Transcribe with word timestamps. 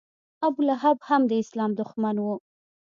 ابولهب 0.47 0.97
هم 1.07 1.21
د 1.29 1.31
اسلام 1.43 1.71
دښمن 1.79 2.15
و. 2.19 2.25